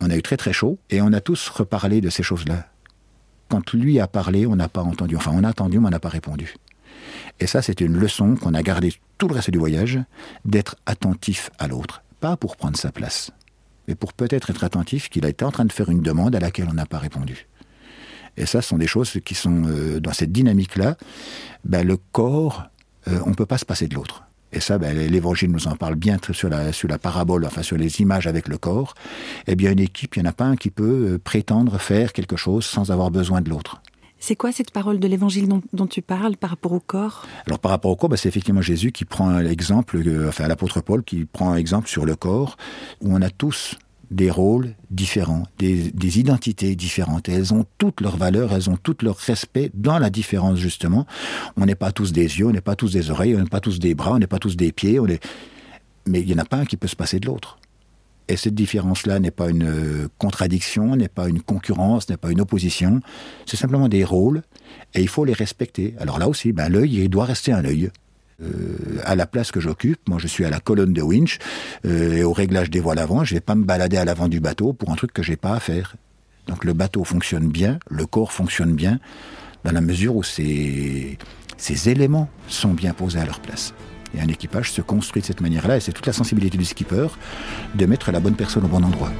on 0.00 0.10
a 0.10 0.16
eu 0.16 0.22
très 0.22 0.36
très 0.36 0.52
chaud 0.52 0.78
et 0.90 1.00
on 1.00 1.12
a 1.12 1.20
tous 1.20 1.48
reparlé 1.48 2.00
de 2.00 2.10
ces 2.10 2.22
choses-là. 2.22 2.68
Quand 3.48 3.72
lui 3.72 4.00
a 4.00 4.08
parlé, 4.08 4.46
on 4.46 4.56
n'a 4.56 4.68
pas 4.68 4.82
entendu. 4.82 5.16
Enfin, 5.16 5.32
on 5.34 5.44
a 5.44 5.50
entendu, 5.50 5.78
mais 5.78 5.86
on 5.86 5.90
n'a 5.90 6.00
pas 6.00 6.08
répondu. 6.08 6.54
Et 7.38 7.46
ça, 7.46 7.62
c'est 7.62 7.80
une 7.80 7.96
leçon 7.96 8.36
qu'on 8.36 8.54
a 8.54 8.62
gardée 8.62 8.92
tout 9.18 9.28
le 9.28 9.34
reste 9.34 9.50
du 9.50 9.58
voyage, 9.58 10.00
d'être 10.44 10.76
attentif 10.86 11.50
à 11.58 11.68
l'autre. 11.68 12.02
Pas 12.20 12.36
pour 12.36 12.56
prendre 12.56 12.76
sa 12.76 12.90
place, 12.90 13.30
mais 13.86 13.94
pour 13.94 14.12
peut-être 14.12 14.50
être 14.50 14.64
attentif 14.64 15.08
qu'il 15.08 15.24
a 15.24 15.28
été 15.28 15.44
en 15.44 15.52
train 15.52 15.64
de 15.64 15.72
faire 15.72 15.90
une 15.90 16.00
demande 16.00 16.34
à 16.34 16.40
laquelle 16.40 16.68
on 16.70 16.74
n'a 16.74 16.86
pas 16.86 16.98
répondu. 16.98 17.46
Et 18.36 18.46
ça, 18.46 18.60
ce 18.60 18.68
sont 18.68 18.78
des 18.78 18.86
choses 18.86 19.18
qui 19.24 19.34
sont 19.34 19.64
euh, 19.66 20.00
dans 20.00 20.12
cette 20.12 20.32
dynamique-là. 20.32 20.96
Ben, 21.64 21.86
le 21.86 21.96
corps, 21.96 22.64
euh, 23.08 23.20
on 23.24 23.30
ne 23.30 23.34
peut 23.34 23.46
pas 23.46 23.58
se 23.58 23.64
passer 23.64 23.88
de 23.88 23.94
l'autre. 23.94 24.24
Et 24.56 24.60
ça, 24.60 24.78
ben, 24.78 24.96
l'évangile 24.96 25.50
nous 25.50 25.68
en 25.68 25.76
parle 25.76 25.96
bien 25.96 26.16
sur 26.32 26.48
la, 26.48 26.72
sur 26.72 26.88
la 26.88 26.96
parabole, 26.96 27.44
enfin 27.44 27.62
sur 27.62 27.76
les 27.76 28.00
images 28.00 28.26
avec 28.26 28.48
le 28.48 28.56
corps. 28.56 28.94
Eh 29.46 29.54
bien, 29.54 29.70
une 29.70 29.80
équipe, 29.80 30.16
il 30.16 30.22
n'y 30.22 30.26
en 30.26 30.30
a 30.30 30.32
pas 30.32 30.46
un 30.46 30.56
qui 30.56 30.70
peut 30.70 31.10
euh, 31.12 31.18
prétendre 31.18 31.78
faire 31.78 32.14
quelque 32.14 32.36
chose 32.36 32.64
sans 32.64 32.90
avoir 32.90 33.10
besoin 33.10 33.42
de 33.42 33.50
l'autre. 33.50 33.82
C'est 34.18 34.34
quoi 34.34 34.52
cette 34.52 34.70
parole 34.70 34.98
de 34.98 35.06
l'évangile 35.06 35.46
dont, 35.74 35.86
tu 35.86 36.00
parles 36.00 36.38
par 36.38 36.48
rapport 36.48 36.72
au 36.72 36.80
corps? 36.80 37.26
Alors 37.46 37.58
par 37.58 37.70
rapport 37.70 37.90
au 37.90 37.96
corps, 37.96 38.08
ben, 38.08 38.16
c'est 38.16 38.30
effectivement 38.30 38.62
Jésus 38.62 38.92
qui 38.92 39.04
prend 39.04 39.40
l'exemple, 39.40 39.98
euh, 39.98 40.30
enfin 40.30 40.48
l'apôtre 40.48 40.80
Paul 40.80 41.04
qui 41.04 41.26
prend 41.26 41.54
exemple 41.54 41.88
sur 41.88 42.06
le 42.06 42.16
corps, 42.16 42.56
où 43.02 43.14
on 43.14 43.20
a 43.20 43.28
tous 43.28 43.76
des 44.10 44.30
rôles 44.30 44.74
différents, 44.90 45.44
des, 45.58 46.18
identités 46.18 46.76
différentes. 46.76 47.28
Elles 47.28 47.52
ont 47.52 47.66
toutes 47.78 48.00
leurs 48.00 48.16
valeurs, 48.16 48.52
elles 48.52 48.70
ont 48.70 48.76
tout 48.76 48.96
leur 49.02 49.16
respect 49.16 49.70
dans 49.74 49.98
la 49.98 50.10
différence, 50.10 50.58
justement. 50.58 51.06
On 51.56 51.66
n'est 51.66 51.74
pas 51.74 51.92
tous 51.92 52.12
des 52.12 52.38
yeux, 52.38 52.46
on 52.46 52.52
n'est 52.52 52.60
pas 52.60 52.76
tous 52.76 52.92
des 52.92 53.10
oreilles, 53.10 53.34
on 53.36 53.40
n'est 53.40 53.46
pas 53.46 53.60
tous 53.60 53.78
des 53.78 53.94
bras, 53.94 54.12
on 54.12 54.18
n'est 54.18 54.26
pas 54.26 54.38
tous 54.38 54.56
des 54.56 54.72
pieds, 54.72 55.00
mais 56.06 56.20
il 56.20 56.26
n'y 56.26 56.34
en 56.34 56.38
a 56.38 56.44
pas 56.44 56.58
un 56.58 56.64
qui 56.64 56.76
peut 56.76 56.88
se 56.88 56.96
passer 56.96 57.18
de 57.18 57.26
l'autre. 57.26 57.58
Et 58.28 58.36
cette 58.36 58.54
différence-là 58.54 59.20
n'est 59.20 59.30
pas 59.30 59.48
une 59.48 59.62
euh, 59.62 60.08
contradiction, 60.18 60.96
n'est 60.96 61.08
pas 61.08 61.28
une 61.28 61.40
concurrence, 61.40 62.08
n'est 62.08 62.16
pas 62.16 62.32
une 62.32 62.40
opposition. 62.40 63.00
C'est 63.46 63.56
simplement 63.56 63.88
des 63.88 64.02
rôles 64.02 64.42
et 64.94 65.00
il 65.00 65.08
faut 65.08 65.24
les 65.24 65.32
respecter. 65.32 65.94
Alors 66.00 66.18
là 66.18 66.28
aussi, 66.28 66.52
ben, 66.52 66.68
l'œil, 66.68 66.96
il 66.96 67.08
doit 67.08 67.24
rester 67.24 67.52
un 67.52 67.64
œil. 67.64 67.90
Euh, 68.42 69.00
à 69.04 69.14
la 69.14 69.26
place 69.26 69.50
que 69.50 69.60
j'occupe. 69.60 70.08
Moi, 70.08 70.18
je 70.18 70.26
suis 70.26 70.44
à 70.44 70.50
la 70.50 70.60
colonne 70.60 70.92
de 70.92 71.00
winch 71.00 71.38
euh, 71.86 72.16
et 72.16 72.22
au 72.22 72.34
réglage 72.34 72.68
des 72.68 72.80
voiles 72.80 72.98
avant. 72.98 73.24
Je 73.24 73.34
vais 73.34 73.40
pas 73.40 73.54
me 73.54 73.64
balader 73.64 73.96
à 73.96 74.04
l'avant 74.04 74.28
du 74.28 74.40
bateau 74.40 74.74
pour 74.74 74.90
un 74.90 74.94
truc 74.94 75.12
que 75.14 75.22
j'ai 75.22 75.36
pas 75.36 75.54
à 75.54 75.60
faire. 75.60 75.96
Donc 76.46 76.64
le 76.64 76.74
bateau 76.74 77.02
fonctionne 77.04 77.48
bien, 77.48 77.78
le 77.88 78.06
corps 78.06 78.32
fonctionne 78.32 78.74
bien, 78.74 79.00
dans 79.64 79.72
la 79.72 79.80
mesure 79.80 80.16
où 80.16 80.22
ces 80.22 81.18
éléments 81.86 82.28
sont 82.46 82.72
bien 82.72 82.92
posés 82.92 83.18
à 83.18 83.24
leur 83.24 83.40
place. 83.40 83.74
Et 84.14 84.20
un 84.20 84.28
équipage 84.28 84.70
se 84.70 84.80
construit 84.80 85.22
de 85.22 85.26
cette 85.26 85.40
manière-là, 85.40 85.78
et 85.78 85.80
c'est 85.80 85.92
toute 85.92 86.06
la 86.06 86.12
sensibilité 86.12 86.56
du 86.56 86.64
skipper 86.64 87.08
de 87.74 87.86
mettre 87.86 88.12
la 88.12 88.20
bonne 88.20 88.36
personne 88.36 88.64
au 88.64 88.68
bon 88.68 88.84
endroit. 88.84 89.10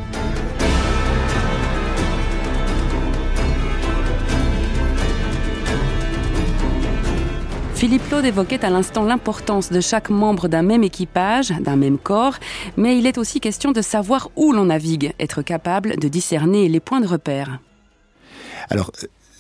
Philippe 7.77 8.09
Claude 8.09 8.25
évoquait 8.25 8.65
à 8.65 8.71
l'instant 8.71 9.05
l'importance 9.05 9.71
de 9.71 9.83
chaque 9.83 10.09
membre 10.09 10.49
d'un 10.49 10.63
même 10.63 10.83
équipage, 10.83 11.51
d'un 11.51 11.77
même 11.77 11.99
corps, 11.99 12.39
mais 12.79 12.97
il 12.99 13.07
est 13.07 13.19
aussi 13.19 13.39
question 13.39 13.71
de 13.71 13.83
savoir 13.83 14.31
où 14.35 14.53
l'on 14.53 14.65
navigue, 14.65 15.13
être 15.21 15.43
capable 15.43 15.99
de 15.99 16.09
discerner 16.09 16.71
les 16.71 16.81
points 16.81 17.01
de 17.01 17.07
repère. 17.07 17.61
Alors, 18.71 18.93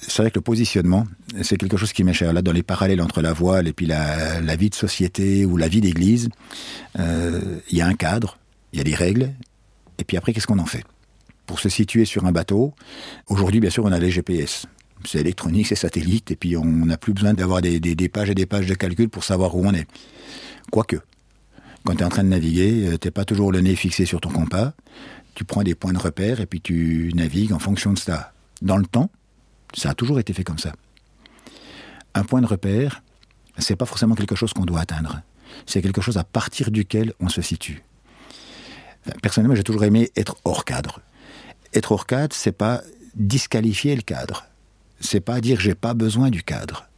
c'est 0.02 0.20
vrai 0.20 0.30
que 0.30 0.38
le 0.38 0.42
positionnement, 0.42 1.06
c'est 1.40 1.56
quelque 1.56 1.78
chose 1.78 1.94
qui 1.94 2.04
m'est 2.04 2.12
cher. 2.12 2.34
Là, 2.34 2.42
dans 2.42 2.52
les 2.52 2.62
parallèles 2.62 3.00
entre 3.00 3.22
la 3.22 3.32
voile 3.32 3.68
et 3.68 3.72
puis 3.72 3.86
la, 3.86 4.56
vie 4.56 4.68
de 4.68 4.74
société 4.74 5.46
ou 5.46 5.56
la 5.56 5.68
vie 5.68 5.80
d'église, 5.80 6.28
euh, 6.98 7.40
il 7.70 7.78
y 7.78 7.80
a 7.80 7.86
un 7.86 7.94
cadre, 7.94 8.36
il 8.74 8.78
y 8.78 8.80
a 8.82 8.84
des 8.84 8.94
règles, 8.94 9.32
et 9.96 10.04
puis 10.04 10.18
après, 10.18 10.34
qu'est-ce 10.34 10.46
qu'on 10.46 10.58
en 10.58 10.66
fait? 10.66 10.84
Pour 11.46 11.58
se 11.58 11.70
situer 11.70 12.04
sur 12.04 12.26
un 12.26 12.32
bateau, 12.32 12.74
aujourd'hui, 13.28 13.60
bien 13.60 13.70
sûr, 13.70 13.86
on 13.86 13.92
a 13.92 13.98
les 13.98 14.10
GPS. 14.10 14.66
C'est 15.04 15.20
électronique, 15.20 15.66
c'est 15.66 15.76
satellite, 15.76 16.30
et 16.30 16.36
puis 16.36 16.56
on 16.56 16.64
n'a 16.64 16.96
plus 16.96 17.12
besoin 17.12 17.34
d'avoir 17.34 17.60
des, 17.60 18.08
pages 18.08 18.30
et 18.30 18.34
des 18.34 18.46
pages 18.46 18.66
de 18.66 18.74
calcul 18.74 19.08
pour 19.08 19.24
savoir 19.24 19.54
où 19.54 19.64
on 19.64 19.74
est. 19.74 19.86
Quoique, 20.70 20.96
quand 21.84 21.94
tu 21.94 22.00
es 22.00 22.04
en 22.04 22.08
train 22.08 22.24
de 22.24 22.28
naviguer, 22.28 22.88
euh, 22.88 22.98
tu 22.98 23.06
n'es 23.06 23.12
pas 23.12 23.24
toujours 23.24 23.52
le 23.52 23.60
nez 23.60 23.76
fixé 23.76 24.06
sur 24.06 24.20
ton 24.20 24.30
compas. 24.30 24.72
Tu 25.34 25.44
prends 25.44 25.62
des 25.62 25.74
points 25.74 25.92
de 25.92 25.98
repère 25.98 26.40
et 26.40 26.46
puis 26.46 26.60
tu 26.60 27.12
navigues 27.14 27.52
en 27.52 27.58
fonction 27.58 27.92
de 27.92 27.98
ça. 27.98 28.32
Dans 28.62 28.78
le 28.78 28.86
temps, 28.86 29.10
ça 29.74 29.90
a 29.90 29.94
toujours 29.94 30.18
été 30.18 30.32
fait 30.32 30.42
comme 30.42 30.58
ça. 30.58 30.72
Un 32.14 32.24
point 32.24 32.40
de 32.40 32.46
repère, 32.46 33.02
c'est 33.58 33.76
pas 33.76 33.84
forcément 33.84 34.14
quelque 34.14 34.34
chose 34.34 34.52
qu'on 34.52 34.64
doit 34.64 34.80
atteindre. 34.80 35.20
C'est 35.66 35.82
quelque 35.82 36.00
chose 36.00 36.16
à 36.16 36.24
partir 36.24 36.70
duquel 36.70 37.12
on 37.20 37.28
se 37.28 37.42
situe. 37.42 37.82
Personnellement, 39.22 39.54
j'ai 39.54 39.62
toujours 39.62 39.84
aimé 39.84 40.10
être 40.16 40.36
hors 40.44 40.64
cadre. 40.64 41.00
Être 41.72 41.92
hors 41.92 42.06
cadre, 42.06 42.34
c'est 42.34 42.52
pas 42.52 42.82
disqualifier 43.14 43.94
le 43.94 44.02
cadre. 44.02 44.46
C'est 45.00 45.20
pas 45.20 45.40
dire 45.40 45.60
j'ai 45.60 45.74
pas 45.74 45.94
besoin 45.94 46.30
du 46.30 46.42
cadre. 46.42 46.88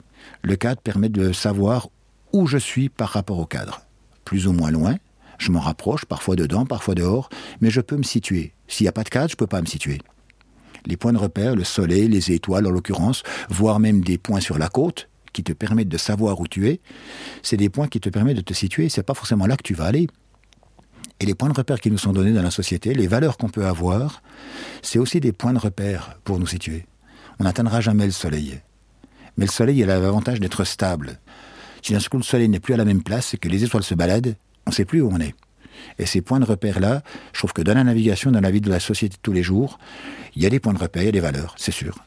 Le 0.42 0.56
cadre 0.56 0.80
permet 0.80 1.08
de 1.08 1.32
savoir 1.32 1.88
où 2.32 2.46
je 2.46 2.58
suis 2.58 2.88
par 2.88 3.10
rapport 3.10 3.38
au 3.38 3.46
cadre. 3.46 3.82
Plus 4.24 4.46
ou 4.46 4.52
moins 4.52 4.70
loin, 4.70 4.96
je 5.38 5.50
m'en 5.50 5.60
rapproche, 5.60 6.04
parfois 6.04 6.36
dedans, 6.36 6.66
parfois 6.66 6.94
dehors, 6.94 7.28
mais 7.60 7.70
je 7.70 7.80
peux 7.80 7.96
me 7.96 8.02
situer. 8.02 8.52
S'il 8.66 8.84
n'y 8.84 8.88
a 8.88 8.92
pas 8.92 9.04
de 9.04 9.08
cadre, 9.08 9.28
je 9.28 9.34
ne 9.34 9.38
peux 9.38 9.46
pas 9.46 9.60
me 9.60 9.66
situer. 9.66 10.00
Les 10.86 10.96
points 10.96 11.12
de 11.12 11.18
repère, 11.18 11.56
le 11.56 11.64
soleil, 11.64 12.08
les 12.08 12.32
étoiles 12.32 12.66
en 12.66 12.70
l'occurrence, 12.70 13.22
voire 13.48 13.80
même 13.80 14.02
des 14.02 14.18
points 14.18 14.40
sur 14.40 14.58
la 14.58 14.68
côte, 14.68 15.08
qui 15.32 15.42
te 15.42 15.52
permettent 15.52 15.88
de 15.88 15.98
savoir 15.98 16.40
où 16.40 16.46
tu 16.46 16.68
es, 16.68 16.80
c'est 17.42 17.56
des 17.56 17.68
points 17.68 17.88
qui 17.88 18.00
te 18.00 18.08
permettent 18.08 18.38
de 18.38 18.42
te 18.42 18.54
situer. 18.54 18.88
C'est 18.88 19.02
pas 19.02 19.14
forcément 19.14 19.46
là 19.46 19.56
que 19.56 19.62
tu 19.62 19.74
vas 19.74 19.84
aller. 19.84 20.08
Et 21.20 21.26
les 21.26 21.34
points 21.34 21.48
de 21.48 21.54
repère 21.54 21.80
qui 21.80 21.90
nous 21.90 21.98
sont 21.98 22.12
donnés 22.12 22.32
dans 22.32 22.42
la 22.42 22.50
société, 22.50 22.94
les 22.94 23.06
valeurs 23.06 23.36
qu'on 23.36 23.48
peut 23.48 23.66
avoir, 23.66 24.22
c'est 24.82 24.98
aussi 24.98 25.20
des 25.20 25.32
points 25.32 25.52
de 25.52 25.58
repère 25.58 26.18
pour 26.24 26.38
nous 26.38 26.46
situer. 26.46 26.86
On 27.38 27.44
n'atteindra 27.44 27.80
jamais 27.80 28.06
le 28.06 28.12
soleil. 28.12 28.60
Mais 29.36 29.46
le 29.46 29.50
soleil, 29.50 29.78
il 29.78 29.90
a 29.90 29.98
l'avantage 29.98 30.40
d'être 30.40 30.64
stable. 30.64 31.18
Si 31.82 31.92
d'un 31.92 32.00
coup 32.00 32.16
le 32.16 32.22
soleil 32.22 32.48
n'est 32.48 32.60
plus 32.60 32.74
à 32.74 32.76
la 32.76 32.84
même 32.84 33.02
place 33.02 33.34
et 33.34 33.38
que 33.38 33.48
les 33.48 33.64
étoiles 33.64 33.84
se 33.84 33.94
baladent, 33.94 34.34
on 34.66 34.70
ne 34.70 34.74
sait 34.74 34.84
plus 34.84 35.00
où 35.00 35.10
on 35.12 35.20
est. 35.20 35.34
Et 35.98 36.06
ces 36.06 36.20
points 36.20 36.40
de 36.40 36.44
repère-là, 36.44 37.02
je 37.32 37.38
trouve 37.38 37.52
que 37.52 37.62
dans 37.62 37.74
la 37.74 37.84
navigation, 37.84 38.32
dans 38.32 38.40
la 38.40 38.50
vie 38.50 38.60
de 38.60 38.70
la 38.70 38.80
société 38.80 39.16
de 39.16 39.22
tous 39.22 39.32
les 39.32 39.42
jours, 39.42 39.78
il 40.34 40.42
y 40.42 40.46
a 40.46 40.50
des 40.50 40.60
points 40.60 40.74
de 40.74 40.78
repère, 40.78 41.02
il 41.02 41.06
y 41.06 41.10
a 41.10 41.12
des 41.12 41.20
valeurs, 41.20 41.54
c'est 41.56 41.72
sûr. 41.72 41.98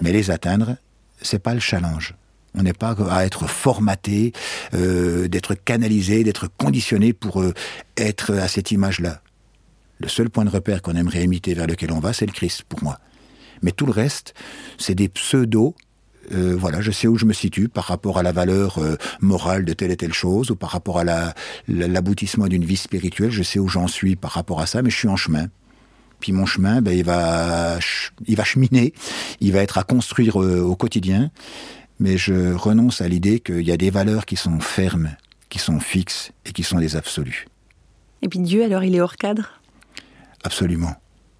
Mais 0.00 0.12
les 0.12 0.30
atteindre, 0.30 0.76
c'est 1.22 1.38
pas 1.38 1.54
le 1.54 1.60
challenge. 1.60 2.14
On 2.54 2.64
n'est 2.64 2.72
pas 2.72 2.96
à 3.08 3.24
être 3.24 3.46
formaté, 3.46 4.32
euh, 4.74 5.28
d'être 5.28 5.54
canalisé, 5.54 6.24
d'être 6.24 6.48
conditionné 6.48 7.12
pour 7.12 7.40
euh, 7.40 7.54
être 7.96 8.34
à 8.34 8.48
cette 8.48 8.72
image-là. 8.72 9.22
Le 9.98 10.08
seul 10.08 10.30
point 10.30 10.44
de 10.44 10.50
repère 10.50 10.82
qu'on 10.82 10.96
aimerait 10.96 11.22
imiter 11.22 11.54
vers 11.54 11.66
lequel 11.66 11.92
on 11.92 12.00
va, 12.00 12.12
c'est 12.12 12.26
le 12.26 12.32
Christ, 12.32 12.64
pour 12.68 12.82
moi. 12.82 12.98
Mais 13.62 13.72
tout 13.72 13.86
le 13.86 13.92
reste, 13.92 14.34
c'est 14.78 14.94
des 14.94 15.08
pseudos. 15.08 15.74
Euh, 16.32 16.54
voilà, 16.56 16.80
je 16.80 16.90
sais 16.90 17.08
où 17.08 17.16
je 17.16 17.24
me 17.24 17.32
situe 17.32 17.68
par 17.68 17.84
rapport 17.84 18.18
à 18.18 18.22
la 18.22 18.32
valeur 18.32 18.78
morale 19.20 19.64
de 19.64 19.72
telle 19.72 19.90
et 19.90 19.96
telle 19.96 20.12
chose, 20.12 20.50
ou 20.50 20.56
par 20.56 20.70
rapport 20.70 20.98
à 20.98 21.34
l'aboutissement 21.68 22.46
d'une 22.46 22.64
vie 22.64 22.76
spirituelle. 22.76 23.30
Je 23.30 23.42
sais 23.42 23.58
où 23.58 23.68
j'en 23.68 23.88
suis 23.88 24.16
par 24.16 24.32
rapport 24.32 24.60
à 24.60 24.66
ça, 24.66 24.82
mais 24.82 24.90
je 24.90 24.96
suis 24.96 25.08
en 25.08 25.16
chemin. 25.16 25.48
Puis 26.20 26.32
mon 26.32 26.44
chemin, 26.44 26.82
ben, 26.82 26.92
il 26.92 27.04
va, 27.04 27.78
il 28.26 28.36
va 28.36 28.44
cheminer, 28.44 28.92
il 29.40 29.52
va 29.52 29.62
être 29.62 29.78
à 29.78 29.82
construire 29.82 30.36
au 30.36 30.76
quotidien 30.76 31.30
mais 32.00 32.16
je 32.16 32.54
renonce 32.54 33.02
à 33.02 33.08
l'idée 33.08 33.38
qu'il 33.38 33.62
y 33.62 33.70
a 33.70 33.76
des 33.76 33.90
valeurs 33.90 34.24
qui 34.24 34.34
sont 34.34 34.58
fermes, 34.58 35.14
qui 35.50 35.58
sont 35.58 35.78
fixes 35.78 36.32
et 36.46 36.52
qui 36.52 36.64
sont 36.64 36.78
des 36.78 36.96
absolus. 36.96 37.46
Et 38.22 38.28
puis 38.28 38.40
Dieu, 38.40 38.64
alors, 38.64 38.82
il 38.82 38.94
est 38.94 39.00
hors 39.00 39.16
cadre? 39.16 39.60
Absolument. 40.42 40.94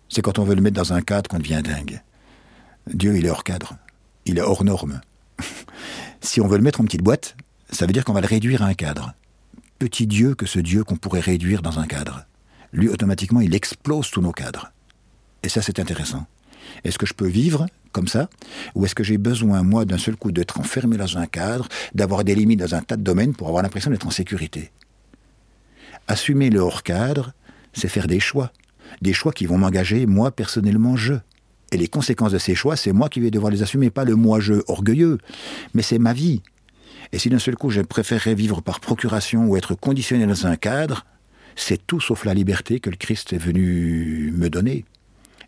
C'est 0.08 0.22
quand 0.22 0.38
on 0.38 0.44
veut 0.44 0.54
le 0.54 0.60
mettre 0.60 0.76
dans 0.76 0.92
un 0.92 1.00
cadre 1.00 1.28
qu'on 1.28 1.38
devient 1.38 1.62
dingue. 1.64 2.02
Dieu, 2.86 3.16
il 3.16 3.26
est 3.26 3.30
hors 3.30 3.44
cadre. 3.44 3.76
Il 4.24 4.38
est 4.38 4.42
hors 4.42 4.64
norme. 4.64 5.00
si 6.20 6.40
on 6.40 6.48
veut 6.48 6.58
le 6.58 6.64
mettre 6.64 6.80
en 6.80 6.84
petite 6.84 7.02
boîte, 7.02 7.36
ça 7.70 7.86
veut 7.86 7.92
dire 7.92 8.04
qu'on 8.04 8.12
va 8.12 8.20
le 8.20 8.26
réduire 8.26 8.62
à 8.62 8.66
un 8.66 8.74
cadre. 8.74 9.14
Petit 9.78 10.06
Dieu 10.06 10.34
que 10.34 10.46
ce 10.46 10.58
Dieu 10.58 10.84
qu'on 10.84 10.96
pourrait 10.96 11.20
réduire 11.20 11.62
dans 11.62 11.78
un 11.78 11.86
cadre. 11.86 12.26
Lui, 12.72 12.88
automatiquement, 12.88 13.40
il 13.40 13.54
explose 13.54 14.10
tous 14.10 14.20
nos 14.20 14.32
cadres. 14.32 14.72
Et 15.42 15.48
ça, 15.48 15.62
c'est 15.62 15.78
intéressant. 15.78 16.26
Est-ce 16.84 16.98
que 16.98 17.06
je 17.06 17.14
peux 17.14 17.26
vivre 17.26 17.66
comme 17.92 18.08
ça? 18.08 18.28
Ou 18.74 18.84
est-ce 18.84 18.94
que 18.94 19.04
j'ai 19.04 19.18
besoin, 19.18 19.62
moi, 19.62 19.84
d'un 19.84 19.98
seul 19.98 20.16
coup, 20.16 20.32
d'être 20.32 20.60
enfermé 20.60 20.96
dans 20.96 21.18
un 21.18 21.26
cadre, 21.26 21.68
d'avoir 21.94 22.24
des 22.24 22.34
limites 22.34 22.60
dans 22.60 22.74
un 22.74 22.82
tas 22.82 22.96
de 22.96 23.02
domaines 23.02 23.34
pour 23.34 23.48
avoir 23.48 23.62
l'impression 23.62 23.90
d'être 23.90 24.06
en 24.06 24.10
sécurité? 24.10 24.70
Assumer 26.08 26.50
le 26.50 26.60
hors-cadre, 26.60 27.32
c'est 27.72 27.88
faire 27.88 28.06
des 28.06 28.20
choix. 28.20 28.52
Des 29.02 29.12
choix 29.12 29.32
qui 29.32 29.46
vont 29.46 29.58
m'engager, 29.58 30.06
moi, 30.06 30.30
personnellement, 30.30 30.96
je. 30.96 31.14
Et 31.72 31.76
les 31.76 31.88
conséquences 31.88 32.32
de 32.32 32.38
ces 32.38 32.54
choix, 32.54 32.76
c'est 32.76 32.92
moi 32.92 33.08
qui 33.08 33.20
vais 33.20 33.30
devoir 33.30 33.52
les 33.52 33.62
assumer, 33.62 33.90
pas 33.90 34.04
le 34.04 34.16
moi-je 34.16 34.54
orgueilleux, 34.66 35.18
mais 35.74 35.82
c'est 35.82 35.98
ma 35.98 36.12
vie. 36.12 36.42
Et 37.12 37.18
si 37.18 37.28
d'un 37.28 37.38
seul 37.38 37.56
coup, 37.56 37.70
je 37.70 37.80
préférerais 37.80 38.34
vivre 38.34 38.60
par 38.60 38.80
procuration 38.80 39.46
ou 39.46 39.56
être 39.56 39.74
conditionné 39.74 40.26
dans 40.26 40.46
un 40.46 40.56
cadre, 40.56 41.06
c'est 41.56 41.86
tout 41.86 42.00
sauf 42.00 42.24
la 42.24 42.34
liberté 42.34 42.80
que 42.80 42.90
le 42.90 42.96
Christ 42.96 43.32
est 43.32 43.38
venu 43.38 44.32
me 44.36 44.48
donner 44.48 44.84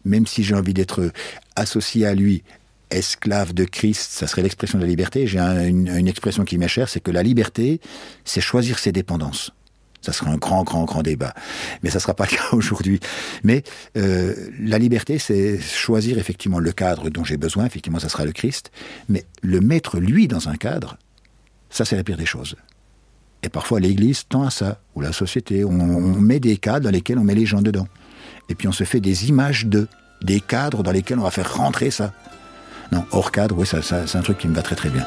même 0.04 0.26
si 0.26 0.42
j'ai 0.42 0.54
envie 0.54 0.74
d'être 0.74 1.12
associé 1.56 2.06
à 2.06 2.14
lui, 2.14 2.42
esclave 2.90 3.54
de 3.54 3.64
Christ, 3.64 4.10
ça 4.12 4.26
serait 4.26 4.42
l'expression 4.42 4.78
de 4.78 4.84
la 4.84 4.88
liberté. 4.88 5.26
J'ai 5.26 5.38
une, 5.38 6.08
expression 6.08 6.44
qui 6.44 6.58
m'est 6.58 6.68
chère, 6.68 6.88
c'est 6.88 7.00
que 7.00 7.10
la 7.10 7.22
liberté, 7.22 7.80
c'est 8.24 8.40
choisir 8.40 8.78
ses 8.78 8.92
dépendances. 8.92 9.52
Ça 10.02 10.12
sera 10.12 10.30
un 10.30 10.36
grand, 10.36 10.64
grand, 10.64 10.84
grand 10.84 11.02
débat. 11.02 11.32
Mais 11.82 11.90
ça 11.90 11.98
ne 11.98 12.02
sera 12.02 12.14
pas 12.14 12.24
le 12.30 12.36
cas 12.36 12.48
aujourd'hui. 12.52 13.00
Mais 13.44 13.62
euh, 13.96 14.34
la 14.60 14.78
liberté, 14.78 15.18
c'est 15.18 15.58
choisir 15.60 16.18
effectivement 16.18 16.58
le 16.58 16.72
cadre 16.72 17.08
dont 17.08 17.24
j'ai 17.24 17.36
besoin. 17.36 17.64
Effectivement, 17.64 18.00
ça 18.00 18.08
sera 18.08 18.24
le 18.24 18.32
Christ. 18.32 18.70
Mais 19.08 19.24
le 19.42 19.60
mettre, 19.60 19.98
lui, 19.98 20.28
dans 20.28 20.48
un 20.48 20.56
cadre, 20.56 20.98
ça, 21.70 21.84
c'est 21.84 21.96
la 21.96 22.04
pire 22.04 22.18
des 22.18 22.26
choses. 22.26 22.56
Et 23.42 23.48
parfois, 23.48 23.80
l'Église 23.80 24.24
tend 24.28 24.44
à 24.44 24.50
ça, 24.50 24.80
ou 24.94 25.00
la 25.00 25.12
société. 25.12 25.64
on 25.64 25.72
met 25.72 26.38
des 26.38 26.58
cadres 26.58 26.84
dans 26.84 26.90
lesquels 26.90 27.18
on 27.18 27.24
met 27.24 27.34
les 27.34 27.46
gens 27.46 27.62
dedans 27.62 27.88
et 28.48 28.54
puis 28.54 28.68
on 28.68 28.72
se 28.72 28.84
fait 28.84 29.00
des 29.00 29.28
images 29.28 29.66
de, 29.66 29.88
des 30.22 30.40
cadres 30.40 30.82
dans 30.82 30.92
lesquels 30.92 31.18
on 31.18 31.22
va 31.22 31.30
faire 31.30 31.54
rentrer 31.54 31.90
ça. 31.90 32.12
Non, 32.92 33.04
hors 33.10 33.32
cadre, 33.32 33.56
oui, 33.58 33.66
ça 33.66 33.80
c'est 33.82 34.16
un 34.16 34.22
truc 34.22 34.38
qui 34.38 34.48
me 34.48 34.54
va 34.54 34.62
très 34.62 34.76
très 34.76 34.90
bien. 34.90 35.06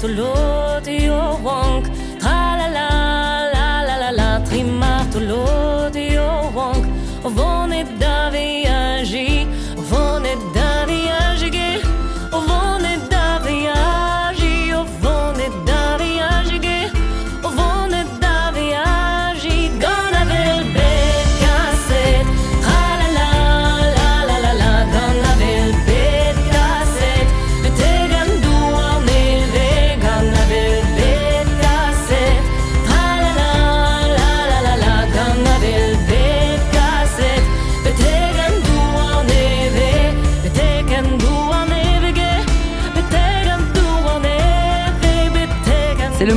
trimartolot 0.00 0.88
i 0.88 1.08
och 1.08 1.44
ronk. 1.44 1.86
Tra-la-la, 2.20 2.88
la-la-la-la, 3.54 4.46
trimartolot 4.46 5.59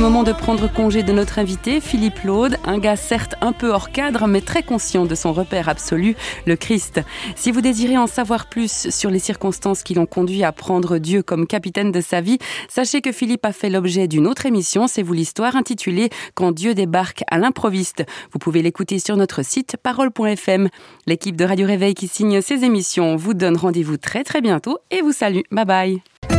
de 0.04 0.32
prendre 0.32 0.70
congé 0.70 1.02
de 1.02 1.12
notre 1.12 1.38
invité, 1.38 1.80
Philippe 1.80 2.24
Laude, 2.24 2.58
un 2.66 2.76
gars 2.76 2.94
certes 2.94 3.36
un 3.40 3.52
peu 3.52 3.70
hors 3.70 3.90
cadre, 3.90 4.26
mais 4.26 4.42
très 4.42 4.62
conscient 4.62 5.06
de 5.06 5.14
son 5.14 5.32
repère 5.32 5.70
absolu, 5.70 6.14
le 6.44 6.56
Christ. 6.56 7.00
Si 7.36 7.50
vous 7.50 7.62
désirez 7.62 7.96
en 7.96 8.06
savoir 8.06 8.46
plus 8.50 8.90
sur 8.90 9.08
les 9.08 9.18
circonstances 9.18 9.82
qui 9.82 9.94
l'ont 9.94 10.04
conduit 10.04 10.44
à 10.44 10.52
prendre 10.52 10.98
Dieu 10.98 11.22
comme 11.22 11.46
capitaine 11.46 11.90
de 11.90 12.02
sa 12.02 12.20
vie, 12.20 12.36
sachez 12.68 13.00
que 13.00 13.12
Philippe 13.12 13.46
a 13.46 13.52
fait 13.52 13.70
l'objet 13.70 14.06
d'une 14.06 14.26
autre 14.26 14.44
émission, 14.44 14.88
c'est 14.88 15.02
vous 15.02 15.14
l'histoire, 15.14 15.56
intitulée 15.56 16.10
Quand 16.34 16.52
Dieu 16.52 16.74
débarque 16.74 17.24
à 17.30 17.38
l'improviste. 17.38 18.04
Vous 18.30 18.38
pouvez 18.38 18.60
l'écouter 18.60 18.98
sur 18.98 19.16
notre 19.16 19.42
site 19.42 19.78
parole.fm. 19.82 20.68
L'équipe 21.06 21.36
de 21.36 21.46
Radio 21.46 21.66
Réveil 21.66 21.94
qui 21.94 22.08
signe 22.08 22.42
ces 22.42 22.62
émissions 22.62 23.16
vous 23.16 23.32
donne 23.32 23.56
rendez-vous 23.56 23.96
très 23.96 24.22
très 24.22 24.42
bientôt 24.42 24.80
et 24.90 25.00
vous 25.00 25.12
salue. 25.12 25.44
Bye 25.50 25.64
bye. 25.64 26.33